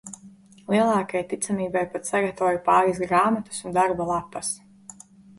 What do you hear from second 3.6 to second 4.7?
un darba lapas.